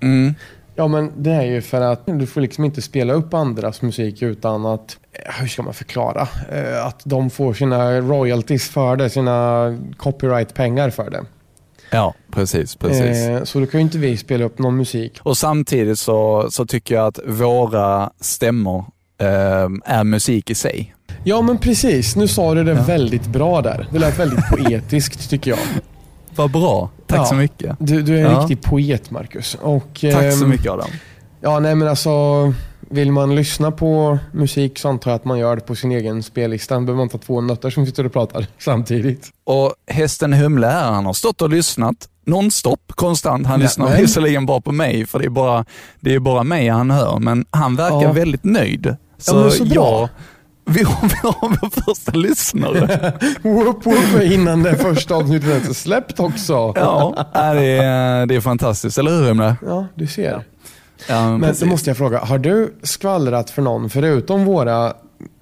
[0.00, 0.34] Mm.
[0.74, 4.22] Ja, men det är ju för att du får liksom inte spela upp andras musik
[4.22, 6.28] utan att, eh, hur ska man förklara?
[6.52, 11.24] Eh, Att de får sina royalties för det, sina copyright-pengar för det.
[11.90, 12.76] Ja, precis.
[12.76, 13.16] precis.
[13.28, 15.18] Eh, Så då kan ju inte vi spela upp någon musik.
[15.22, 18.84] Och samtidigt så, så tycker jag att våra stämmor
[19.84, 20.94] är musik i sig.
[21.24, 22.16] Ja, men precis.
[22.16, 23.86] Nu sa du det väldigt bra där.
[23.92, 25.58] Det lät väldigt poetiskt tycker jag.
[26.36, 26.90] Vad bra.
[27.06, 27.24] Tack Ja.
[27.24, 27.76] så mycket.
[27.78, 28.40] Du, du är en Ja.
[28.40, 29.56] riktig poet, Marcus.
[29.62, 30.90] Och, Tack så ehm, mycket Adam.
[31.40, 32.10] Ja, nej men alltså.
[32.92, 36.22] Vill man lyssna på musik så antar jag att man gör det på sin egen
[36.22, 36.74] spellista.
[36.74, 39.28] Då behöver man inte ha två nötter som sitter och pratar samtidigt.
[39.44, 43.46] Och hästen Humle här, han har stått och lyssnat nonstop, konstant.
[43.46, 45.64] Han Nej, lyssnar visserligen bara på mig, för det är bara,
[46.00, 48.12] det är bara mig han hör, men han verkar Ja.
[48.12, 48.96] väldigt nöjd.
[49.20, 49.74] Så, men så bra.
[49.74, 50.08] jag,
[50.74, 53.12] vi har, vi har vår första lyssnare.
[53.42, 56.52] Whoop, whoop, innan det första avsnittet ens är släppt också.
[56.76, 59.56] ja, det är, det är fantastiskt, eller hur Humle?
[59.66, 60.44] Ja, du ser.
[61.08, 61.60] Ja, Men precis.
[61.60, 64.92] då måste jag fråga, har du skvallrat för någon förutom våra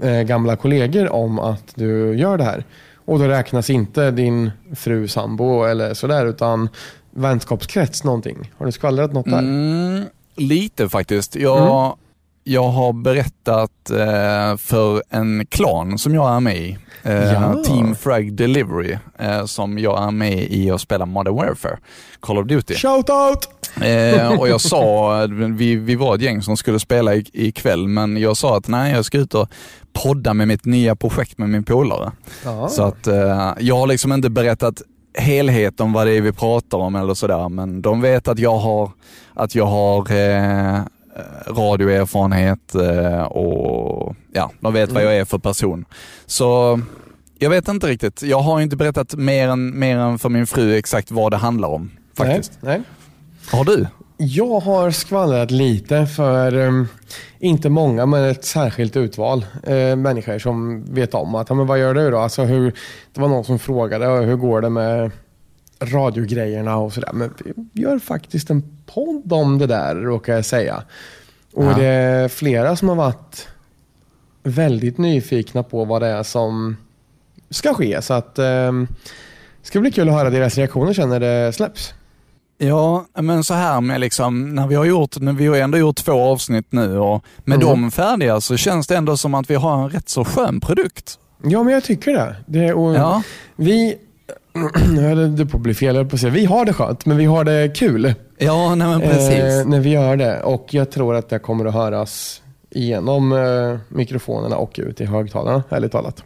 [0.02, 2.64] eh, gamla kollegor om att du gör det här?
[3.04, 6.68] Och då räknas inte din fru, sambo eller sådär utan
[7.10, 8.52] vänskapskrets någonting.
[8.58, 9.38] Har du skvallrat något där?
[9.38, 10.04] Mm,
[10.36, 11.36] lite faktiskt.
[11.36, 11.92] Jag, Mm.
[12.48, 16.78] Jag har berättat eh, för en klan som jag är med i.
[17.02, 17.62] Eh, Ja.
[17.66, 21.78] Team Frag Delivery, eh, som jag är med i och spelar Modern Warfare,
[22.20, 22.74] Call of Duty.
[22.74, 23.48] Shout out!
[23.84, 28.36] Eh, och jag sa, vi, vi var ett gäng som skulle spela ikväll, men jag
[28.36, 29.48] sa att nej, jag ska ut och
[29.92, 32.12] podda med mitt nya projekt med min polare.
[32.44, 32.68] Ja.
[32.68, 34.82] Så att eh, jag har liksom inte berättat
[35.18, 38.56] helhet om vad det är vi pratar om eller sådär, men de vet att jag
[38.58, 38.90] har,
[39.34, 40.80] att jag har eh,
[41.46, 45.84] radioerfarenhet eh, och ja, de vet vad jag är för person.
[46.26, 46.80] Så
[47.38, 48.22] jag vet inte riktigt.
[48.22, 51.68] Jag har inte berättat mer än, mer än för min fru exakt vad det handlar
[51.68, 52.58] om faktiskt.
[52.60, 52.86] Nej, nej.
[53.52, 53.86] Har du?
[54.20, 56.88] Jag har skvallrat lite för, um,
[57.38, 61.94] inte många, men ett särskilt utval eh, människor som vet om att, men vad gör
[61.94, 62.18] du då?
[62.18, 62.72] Alltså hur,
[63.12, 65.10] det var någon som frågade, "Ja, hur går det med
[65.80, 67.10] radiogrejerna och sådär.
[67.12, 67.34] Men
[67.72, 70.82] vi gör faktiskt en podd om det där, råkar jag säga.
[71.54, 71.74] Och Ja.
[71.76, 73.48] det är flera som har varit
[74.42, 76.76] väldigt nyfikna på vad det är som
[77.50, 78.02] ska ske.
[78.02, 78.86] Så att det
[79.62, 81.94] ska bli kul att höra deras reaktioner sen när det släpps.
[82.60, 85.96] Ja, men så här med liksom, när vi har gjort, när vi har ändå gjort
[85.96, 87.68] två avsnitt nu och med Mm.
[87.68, 91.18] dem färdiga så känns det ändå som att vi har en rätt så skön produkt.
[91.42, 92.36] Ja, men jag tycker det.
[92.46, 93.22] det och Ja,
[93.56, 93.98] Vi,
[94.92, 96.32] nu höll det på att bli fel, jag på att säga.
[96.32, 99.30] vi har det skönt, men vi har det kul ja nej men precis.
[99.38, 100.40] eh, när vi gör det.
[100.42, 105.62] Och jag tror att det kommer att höras igenom eh, mikrofonerna och ut i högtalarna,
[105.68, 106.20] ärligt talat.
[106.20, 106.24] Och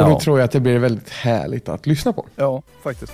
[0.00, 0.08] Ja.
[0.08, 2.26] då tror jag att det blir väldigt härligt att lyssna på.
[2.36, 3.12] Ja, faktiskt.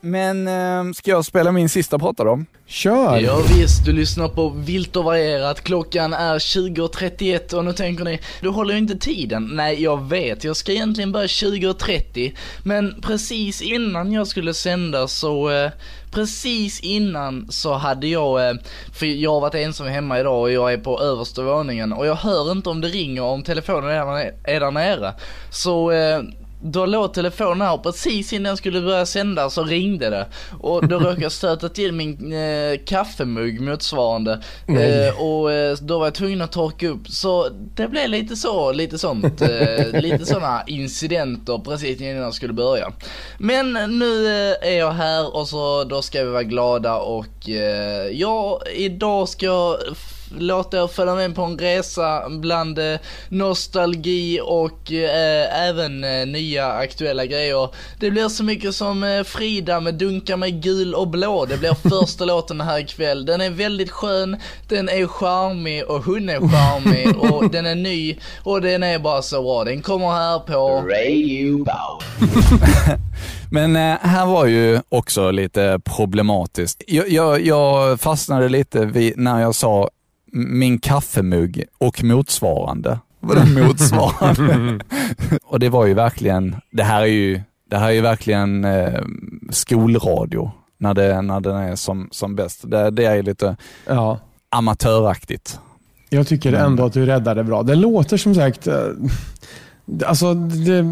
[0.00, 2.44] Men eh, ska jag spela min sista prata då?
[2.66, 3.20] Kör!
[3.20, 5.60] Ja visst, du lyssnar på Vilt och varierat.
[5.60, 9.50] Klockan är 20.31 och nu tänker ni, du håller ju inte tiden.
[9.52, 12.36] Nej, jag vet, jag ska egentligen börja 20.30.
[12.62, 15.70] Men precis innan jag skulle sända så, eh,
[16.10, 18.54] precis innan så hade jag, eh,
[18.92, 22.14] för jag har varit ensam hemma idag och jag är på översta våningen och jag
[22.14, 25.14] hör inte om det ringer om telefonen är, är där nere.
[25.50, 26.20] Så eh,
[26.62, 30.26] då låg telefonen här och precis innan jag skulle börja sända så ringde det.
[30.60, 34.40] Och då råkade jag stöta till min eh, kaffemugg motsvarande.
[34.66, 37.08] Eh, och eh, då var jag tvungen att torka upp.
[37.08, 39.42] Så det blev lite så, lite sånt.
[39.42, 42.92] Eh, lite sådana incidenter precis innan jag skulle börja.
[43.38, 47.48] Men nu eh, är jag här och så då ska vi vara glada och
[48.12, 49.76] ja, idag ska jag
[50.38, 56.72] låta er följa med på en resa bland eh, nostalgi och eh, även eh, nya
[56.72, 57.68] aktuella grejer.
[58.00, 61.44] Det blir så mycket som eh, Frida med Dunka med gul och blå.
[61.44, 63.26] Det blir första låten här ikväll.
[63.26, 64.36] Den är väldigt skön,
[64.68, 69.22] den är charmig och hon är charmig och den är ny och den är bara
[69.22, 69.64] så bra.
[69.64, 71.66] Den kommer här på Radio.
[73.50, 76.82] Men här var ju också lite problematiskt.
[76.86, 79.88] Jag, jag, jag fastnade lite vid när jag sa
[80.32, 82.98] min kaffemugg och motsvarande.
[83.20, 84.78] Vadå motsvarande?
[85.44, 89.00] och det var ju verkligen, det här är ju Det här är ju verkligen eh,
[89.50, 92.70] skolradio när, det, när den är som, som bäst.
[92.70, 94.18] Det, det är lite Ja.
[94.50, 95.58] amatöraktigt.
[96.10, 97.62] Jag tycker Men- ändå att du räddar det bra.
[97.62, 98.66] Det låter som sagt...
[98.66, 98.74] eh,
[99.84, 100.82] det- Alltså, det,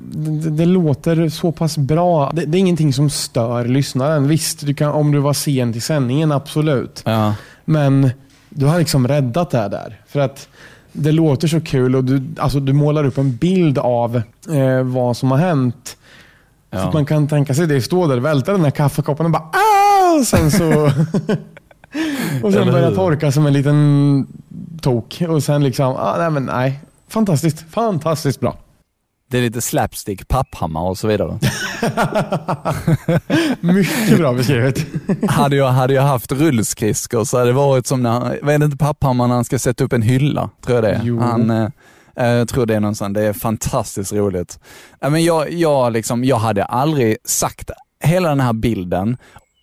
[0.00, 2.30] det, det låter så pass bra.
[2.34, 4.28] Det, det är ingenting som stör lyssnaren.
[4.28, 7.02] Visst, du kan, om du var sen till sändningen, absolut.
[7.04, 7.34] Ja.
[7.64, 8.10] Men
[8.54, 10.00] du har liksom räddat det här där.
[10.06, 10.48] För att
[10.92, 14.16] det låter så kul och du, alltså, du målar upp en bild av
[14.52, 15.96] eh, vad som har hänt.
[16.72, 16.88] Så Ja.
[16.88, 20.18] att man kan tänka sig det, stå där, välta den här kaffekoppen och bara ah!
[20.18, 20.72] Och sen så...
[22.42, 24.26] och sen börja torka som en liten
[24.80, 25.22] tok.
[25.28, 26.80] Och sen liksom, ah, nej men nej.
[27.08, 28.56] Fantastiskt, fantastiskt bra.
[29.30, 31.38] Det är lite slapstick, papphammar och så vidare.
[33.60, 34.86] Mycket bra beskrivet.
[35.28, 38.64] hade, jag, hade jag haft rullskridskor så hade det varit som när, vad är det
[38.64, 40.50] inte papphammar när han ska sätta upp en hylla?
[40.64, 41.00] Tror jag det är.
[41.04, 41.20] Jo.
[41.20, 41.68] Han, eh,
[42.16, 44.58] eh, jag tror det är någonstans, det är fantastiskt roligt.
[45.02, 47.70] Nej, men jag, jag, liksom, jag hade aldrig sagt
[48.04, 49.16] hela den här bilden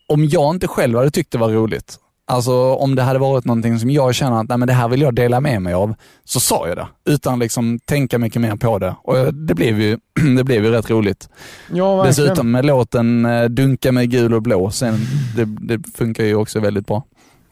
[0.08, 1.97] om jag inte själv hade tyckt det var roligt.
[2.32, 5.02] Alltså om det hade varit någonting som jag känner att nej, men det här vill
[5.02, 6.88] jag dela med mig av, så sa jag det.
[7.06, 8.96] Utan liksom tänka mycket mer på det.
[9.04, 9.98] Och det blev ju,
[10.38, 11.30] det blev ju rätt roligt.
[11.72, 12.28] Ja, verkligen.
[12.28, 15.00] Dessutom med låten eh, Dunka med gul och blå, sen,
[15.36, 17.04] det, det funkar ju också väldigt bra.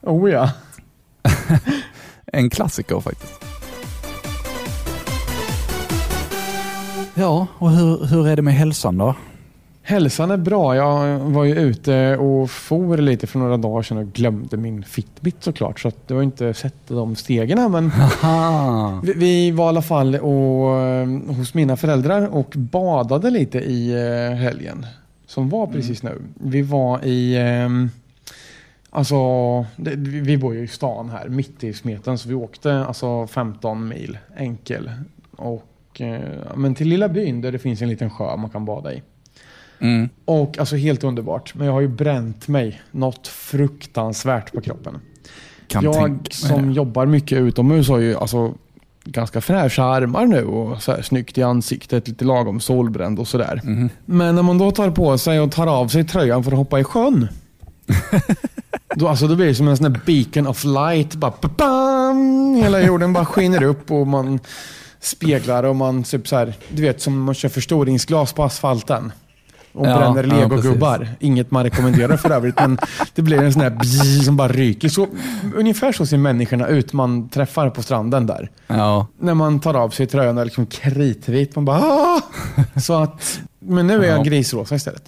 [0.02, 0.50] Oh ja.
[2.32, 3.44] En klassiker faktiskt.
[7.14, 9.14] Ja, och hur, hur är det med hälsan då?
[9.90, 10.76] Hälsan är bra.
[10.76, 15.36] Jag var ju ute och for lite för några dagar sedan och glömde min Fitbit
[15.40, 15.80] såklart.
[15.80, 17.92] Så att det var inte sett de stegen här, men
[19.02, 23.90] vi, vi var i alla fall och, eh, hos mina föräldrar och badade lite i
[23.92, 24.86] eh, helgen.
[25.26, 26.22] Som var precis nu.
[26.34, 27.36] Vi var i...
[27.36, 27.90] ehm,
[28.92, 29.16] Alltså,
[29.76, 33.26] det, vi vi bor ju i stan här, mitt i smeten, så vi åkte alltså
[33.26, 34.90] 15 mil enkel.
[35.36, 36.20] Och, eh,
[36.56, 39.02] men till lilla byn där det finns en liten sjö man kan bada i.
[39.80, 40.08] Mm.
[40.24, 41.54] Och alltså helt underbart.
[41.54, 44.98] Men jag har ju bränt mig något fruktansvärt på kroppen.
[45.66, 48.54] Kan jag som jobbar mycket utomhus har ju alltså
[49.04, 53.60] ganska fräscha armar nu och så här, snyggt i ansiktet, lite lagom solbränd och sådär.
[53.64, 53.90] Mhm.
[54.04, 56.80] Men när man då tar på sig och tar av sig tröjan för att hoppa
[56.80, 57.28] i sjön.
[58.96, 61.14] då, alltså, då blir det som en sån där beacon of light.
[61.14, 64.40] Bara, bam, hela jorden bara skiner upp och man
[65.00, 69.12] speglar och man typ så här, du vet som man kör förstoringsglas på asfalten.
[69.72, 71.08] Och Ja, bränner ja, legogubbar.
[71.20, 72.78] Inget man rekommenderar för övrigt, men
[73.14, 74.88] det blir en sån här som bara ryker.
[74.88, 75.06] Så,
[75.56, 78.50] ungefär så ser människorna ut man träffar på stranden där.
[78.66, 81.56] Ja, När man tar av sig tröjan och är liksom kritvit.
[81.56, 82.20] Man bara "Ah!"
[82.80, 84.22] Så att, Men nu är jag Ja.
[84.22, 85.02] grisrosa istället.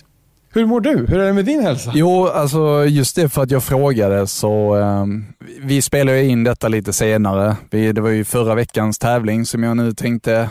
[0.54, 1.06] Hur mår du?
[1.08, 1.92] Hur är det med din hälsa?
[1.94, 5.24] Jo, alltså just det för att jag frågade så ehm,
[5.62, 7.56] vi spelar in detta lite senare.
[7.70, 10.50] Vi, det var ju förra veckans tävling som jag nu tänkte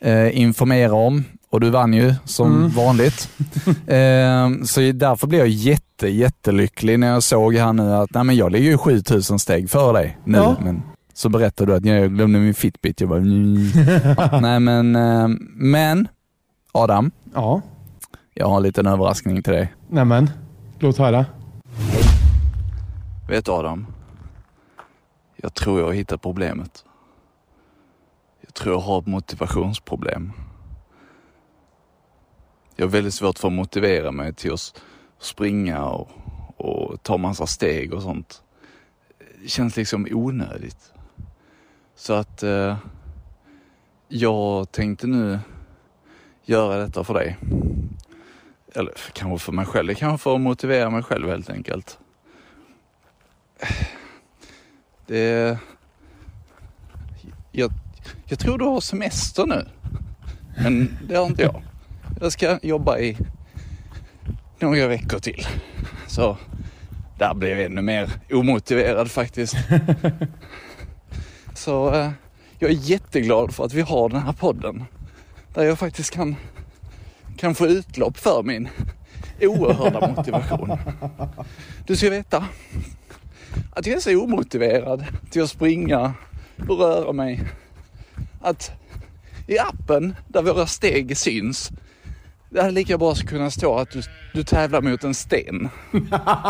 [0.00, 2.68] eh, informera om och du vann ju som Mm.
[2.70, 3.30] vanligt.
[3.86, 8.36] Ehm, så därför blev jag jätte, jättelycklig när jag såg här nu att nej, men
[8.36, 10.38] jag ligger ju 7000 steg före dig nu.
[10.38, 10.56] Ja.
[10.60, 10.82] Men
[11.14, 13.00] så berättade du att jag glömde min Fitbit.
[13.00, 13.70] Jag bara, mm.
[14.18, 16.08] ja, nej men, ehm, men
[16.72, 17.60] Adam, Ja,
[18.34, 19.74] jag har en liten överraskning till dig.
[19.90, 20.30] nämen.
[20.78, 21.26] Låt höra.
[23.28, 23.86] Vet du Adam?
[25.36, 26.84] Jag tror jag har hittat problemet.
[28.46, 30.32] Jag tror jag har ett motivationsproblem.
[32.80, 34.82] Jag har väldigt svårt för att motivera mig till att
[35.18, 36.08] springa och,
[36.56, 38.42] och ta massa steg och sånt.
[39.42, 40.92] Det känns liksom onödigt.
[41.96, 42.76] Så att eh,
[44.08, 45.38] jag tänkte nu
[46.44, 47.36] göra detta för dig.
[48.74, 49.88] Eller kanske för mig själv.
[49.88, 51.98] Det kanske för att motivera mig själv helt enkelt.
[55.06, 55.58] Det...
[57.52, 57.70] Jag,
[58.26, 59.68] jag tror du har semester nu.
[60.62, 61.62] Men det har inte jag.
[62.20, 63.16] Jag ska jobba i
[64.58, 65.46] några veckor till.
[66.06, 66.36] Så
[67.18, 69.56] där blev jag ännu mer omotiverad faktiskt.
[71.54, 72.10] Så eh,
[72.58, 74.84] jag är jätteglad för att vi har den här podden.
[75.54, 76.36] Där jag faktiskt kan,
[77.36, 78.68] kan få utlopp för min
[79.40, 80.78] oerhörda motivation.
[81.86, 82.48] Du ska veta
[83.70, 86.14] att jag är så omotiverad till att springa
[86.68, 87.44] och röra mig.
[88.40, 88.72] Att
[89.46, 91.70] i appen där våra steg syns,
[92.50, 94.02] det hade lika bra kunnat stå att du,
[94.34, 95.68] du tävlar mot en sten.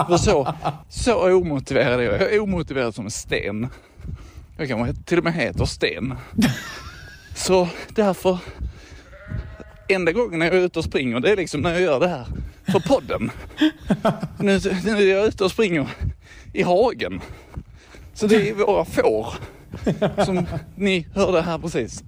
[0.08, 0.54] För så,
[0.88, 2.14] så omotiverad är jag.
[2.14, 3.68] Jag är omotiverad som en sten.
[4.56, 6.14] Jag kanske till och med heter Sten.
[7.34, 8.38] Så därför,
[9.88, 12.26] enda gången jag är ute och springer, det är liksom när jag gör det här
[12.72, 13.30] för podden.
[14.38, 15.88] Nu, nu är jag ute och springer
[16.52, 17.20] i hagen.
[18.14, 19.34] Så det är våra får
[20.24, 22.04] som ni hörde här precis.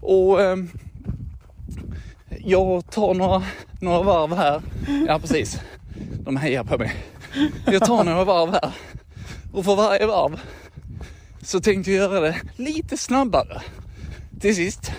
[0.00, 0.70] Och ehm,
[2.38, 3.42] jag tar några,
[3.80, 4.62] några varv här.
[5.06, 5.60] Ja, precis.
[6.24, 6.92] De hejar på mig.
[7.66, 8.70] Jag tar några varv här.
[9.52, 10.40] Och för varje varv
[11.42, 13.62] så tänkte jag göra det lite snabbare.
[14.40, 14.92] Till sist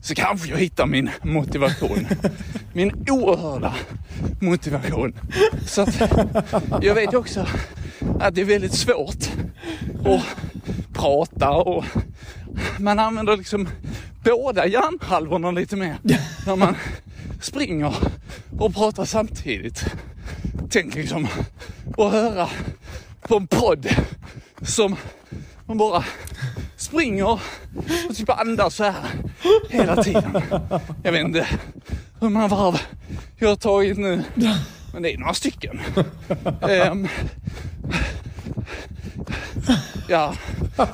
[0.00, 2.06] så kanske jag hittar min motivation.
[2.72, 3.74] Min oerhörda
[4.40, 5.14] motivation.
[5.66, 6.02] Så att
[6.82, 7.46] jag vet också
[8.20, 9.30] att det är väldigt svårt
[10.04, 10.22] att
[10.92, 11.84] prata och
[12.78, 13.68] man använder liksom
[14.24, 15.98] båda hjärnhalvorna lite mer
[16.46, 16.76] när man
[17.40, 17.94] springer
[18.58, 19.84] och pratar samtidigt.
[20.70, 21.28] Tänk liksom
[21.96, 22.48] att höra
[23.22, 23.86] på en podd
[24.62, 24.96] som
[25.66, 26.04] man bara
[26.76, 27.40] springer och
[28.16, 28.94] typ andas så här
[29.70, 30.42] hela tiden.
[31.02, 31.46] Jag vet inte
[32.20, 32.80] hur många varv
[33.36, 34.24] jag har tagit nu,
[34.92, 35.80] men det är några stycken.
[36.90, 37.08] Um,
[40.08, 40.34] ja,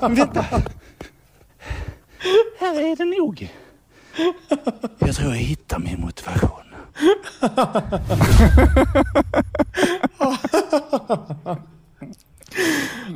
[0.00, 0.44] men vänta.
[2.60, 3.48] Här är det nog.
[4.98, 6.50] Jag tror jag hittar min motivation.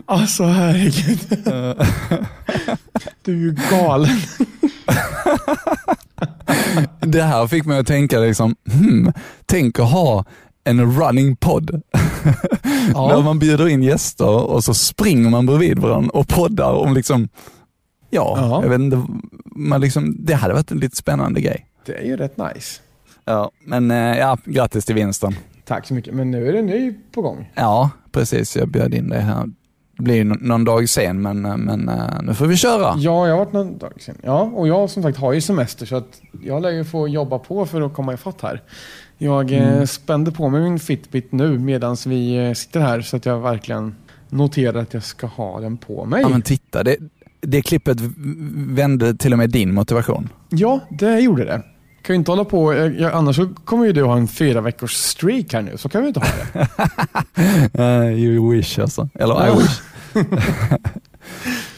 [0.06, 1.18] Alltså herregud.
[3.22, 4.18] du är ju galen.
[7.00, 9.12] Det här fick mig att tänka liksom, hmm,
[9.46, 10.24] tänk att ha
[10.64, 11.82] en running podd.
[12.94, 13.08] Ja.
[13.08, 17.28] När man bjuder in gäster och så springer man bredvid varandra och poddar om liksom,
[18.10, 18.62] ja, Ja.
[18.62, 19.06] jag vet inte,
[19.44, 21.66] man liksom, det hade varit en lite spännande grej.
[21.86, 22.80] Det är ju rätt nice.
[23.24, 25.36] Ja, men eh, ja, grattis till vinsten.
[25.64, 26.14] Tack så mycket.
[26.14, 27.52] Men nu är det ny på gång.
[27.54, 28.56] Ja, precis.
[28.56, 29.44] Jag bjöd in dig här.
[29.96, 32.94] Det blir ju nå- någon dag sen, men, eh, men eh, nu får vi köra.
[32.96, 34.16] Ja, jag har varit någon dag sedan.
[34.22, 37.38] Ja, och jag som sagt har ju semester så att jag lär ju få jobba
[37.38, 38.62] på för att komma ifatt här.
[39.18, 39.86] Jag mm.
[39.86, 43.94] spände på mig min Fitbit nu medan vi sitter här så att jag verkligen
[44.28, 46.22] noterar att jag ska ha den på mig.
[46.22, 46.96] Ja, men titta, det,
[47.40, 47.96] det klippet
[48.54, 50.28] vände till och med din motivation.
[50.48, 51.62] Ja, det gjorde det.
[52.02, 54.92] Kan ju inte hålla på, jag, annars så kommer ju du ha en fyra veckors
[54.92, 56.68] streak här nu, så kan vi inte ha det.
[57.82, 59.08] Uh, you wish alltså.
[59.14, 59.80] Eller I wish.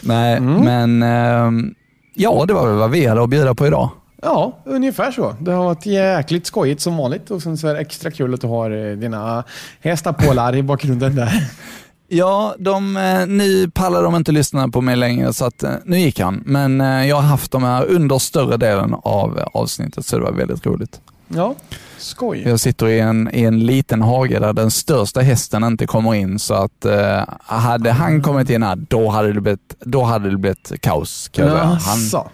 [0.01, 0.65] Nej, Mm.
[0.65, 1.75] men ehm,
[2.15, 3.91] ja, det var väl vad vi hade att bjuda på idag.
[4.23, 5.35] Ja, ungefär så.
[5.41, 8.41] Det har varit jäkligt skojigt som vanligt och sen så är det extra kul att
[8.41, 9.45] du har eh, dina
[9.81, 11.33] hästapålar i bakgrunden där.
[12.13, 15.99] Ja, de, eh, nu pallar de inte lyssna på mig längre så att eh, nu
[15.99, 16.43] gick han.
[16.47, 20.33] Men eh, jag har haft dem här under större delen av avsnittet så det var
[20.33, 21.01] väldigt roligt.
[21.29, 21.55] Ja,
[21.99, 22.43] skoj.
[22.47, 26.39] Jag sitter i en, i en liten hage där den största hästen inte kommer in
[26.39, 30.37] så att eh, hade han kommit in här då hade det blivit, då hade det
[30.37, 31.29] blivit kaos.
[31.29, 32.23] Kan jag säga.
[32.23, 32.29] han,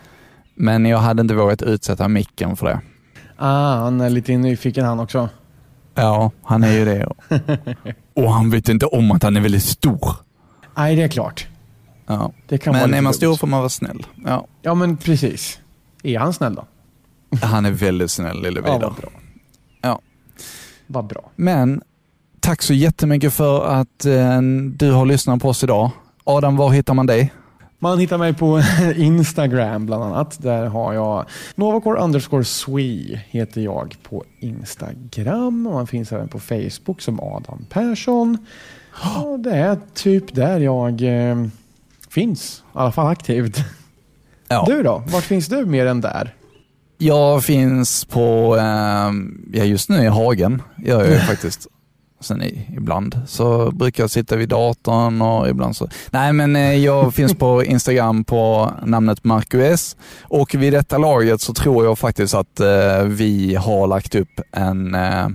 [0.55, 2.81] men jag hade inte vågat utsätta micken för det.
[3.37, 5.29] Ah, han är lite nyfiken han också.
[5.97, 7.07] Ja, han är ju det.
[8.15, 10.11] Och han vet inte om att han är väldigt stor.
[10.77, 11.47] Nej, det är klart.
[12.07, 12.33] Ja.
[12.49, 14.07] Det kan Men är man stor får man vara snäll.
[14.25, 14.47] Ja.
[14.63, 15.59] Ja, men precis.
[16.03, 16.67] Är han snäll då?
[17.43, 18.89] Han är väldigt snäll, lille Ja, Vidar.
[18.89, 19.11] vad bra.
[19.83, 20.01] Ja.
[20.87, 21.31] Vad bra.
[21.37, 21.83] Men
[22.41, 24.41] tack så jättemycket för att eh,
[24.77, 25.91] du har lyssnat på oss idag.
[26.25, 27.33] Adam, var hittar man dig?
[27.87, 28.63] Man hittar mig på
[28.97, 30.43] Instagram bland annat.
[30.43, 35.67] Där har jag Novacore underscore Swee heter jag på Instagram.
[35.67, 38.39] Och man finns även på Facebook som Adam Persson.
[39.25, 41.47] Och det är typ där jag eh,
[42.11, 42.63] finns.
[42.67, 43.59] I alla fall aktivt.
[44.49, 44.65] Ja.
[44.67, 45.03] Du då?
[45.07, 46.35] Vart finns du mer än där?
[46.99, 49.13] Jag finns på, eh,
[49.53, 51.67] ja just nu i hagen, jag ju faktiskt.
[52.21, 55.89] Sen i, ibland så brukar jag sitta vid datorn och ibland så.
[56.11, 61.55] Nej men eh, jag finns på Instagram på namnet Marcus och vid detta laget så
[61.55, 65.29] tror jag faktiskt att eh, vi har lagt upp en, eh,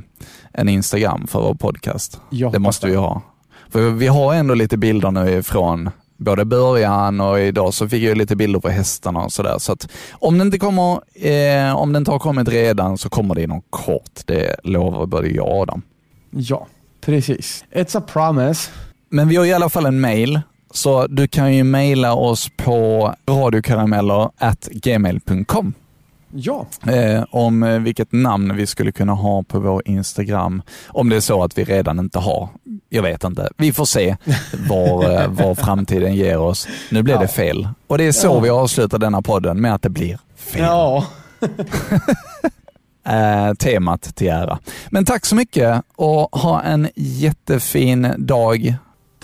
[0.54, 2.22] en Instagram för vår podcast.
[2.52, 3.22] Det måste vi ha.
[3.70, 8.18] För vi har ändå lite bilder nu ifrån både början och idag så fick jag
[8.18, 9.56] lite bilder på hästarna och sådär.
[9.60, 13.36] Så att om det inte kommer, eh, om det inte har kommit redan så kommer
[13.36, 14.22] det inom kort.
[14.26, 15.82] Det lovar både jag och Adam.
[16.32, 16.68] Ja,
[17.02, 17.66] precis.
[17.72, 18.70] It's a promise.
[19.10, 20.42] Men vi har i alla fall en mail,
[20.72, 25.74] så du kan ju mejla oss på radiokarameller@gmail.com
[26.34, 30.62] Ja, eh, om eh, vilket namn vi skulle kunna ha på vår Instagram.
[30.88, 32.50] Om det är så att vi redan inte har.
[32.90, 33.50] Jag vet inte.
[33.58, 34.16] Vi får se
[34.70, 36.68] vad, eh, vad framtiden ger oss.
[36.90, 37.22] Nu blev Ja.
[37.22, 37.68] det fel.
[37.88, 38.40] Och det är så Ja.
[38.40, 40.62] vi avslutar denna podden med att det blir fel.
[40.62, 41.06] ja.
[43.04, 44.60] Eh, temat till ära.
[44.90, 48.76] Men tack så mycket och ha en jättefin dag.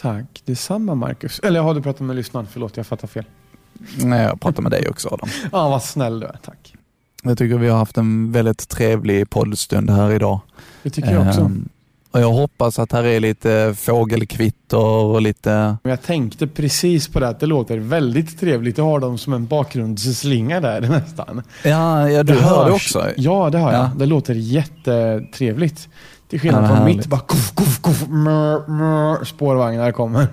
[0.01, 1.39] Tack detsamma Marcus.
[1.39, 2.47] Eller har du pratat med lyssnaren?
[2.51, 3.25] Förlåt, jag fattar fel.
[3.97, 5.29] Nej, Jag pratar med dig också Adam.
[5.51, 6.37] Ja, vad snäll du är.
[6.45, 6.73] Tack.
[7.23, 10.39] Jag tycker vi har haft en väldigt trevlig poddstund här idag.
[10.83, 11.51] Det tycker jag också.
[12.17, 15.77] Och jag hoppas att här är lite fågelkvitter och lite...
[15.83, 19.45] Jag tänkte precis på det att det låter väldigt trevligt att ha dem som en
[19.47, 21.41] bakgrundsslinga där nästan.
[21.63, 23.05] Ja, ja du Det hör det också.
[23.17, 23.81] Ja, det hör jag.
[23.81, 23.91] Ja.
[23.97, 25.89] Det låter jättetrevligt.
[26.29, 26.97] Till skillnad Ja, från härligt.
[26.97, 30.27] mitt, bara kuff, kuff, kuff, mör, mör, spårvagnar kommer.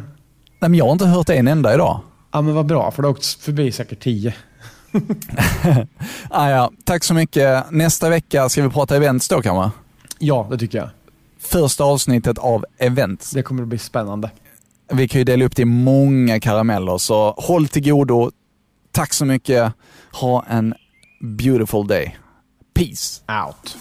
[0.60, 2.00] Nej, men jag har inte hört en enda idag.
[2.32, 4.34] Ja men vad bra, för det har åkt förbi säkert tio.
[6.30, 6.70] Ah, ja.
[6.84, 7.64] Tack så mycket.
[7.70, 9.78] Nästa vecka ska vi prata events då kanske?
[10.18, 10.88] Ja, det tycker jag.
[11.44, 13.30] Första avsnittet av events.
[13.30, 14.30] Det kommer att bli spännande.
[14.92, 18.30] Vi kan ju dela upp det i många karameller, så håll till godo.
[18.92, 19.72] Tack så mycket.
[20.12, 20.74] Ha en
[21.20, 22.16] beautiful day.
[22.74, 23.22] Peace.
[23.46, 23.76] Out.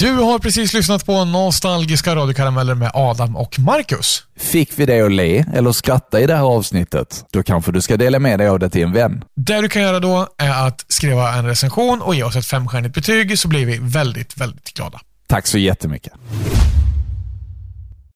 [0.00, 4.22] Du har precis lyssnat på Nostalgiska radiokarameller med Adam och Marcus.
[4.36, 7.24] Fick vi dig att le eller skratta i det här avsnittet?
[7.32, 9.24] Då kanske du ska dela med dig av det till en vän.
[9.36, 12.94] Det du kan göra då är att skriva en recension och ge oss ett femstjärnigt
[12.94, 15.00] betyg så blir vi väldigt, väldigt glada.
[15.26, 16.12] Tack så jättemycket.